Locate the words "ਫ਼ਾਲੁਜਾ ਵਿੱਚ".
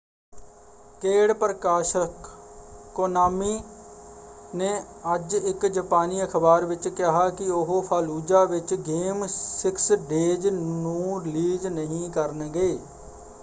7.81-8.73